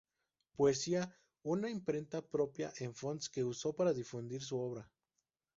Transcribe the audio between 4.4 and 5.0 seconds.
su obra.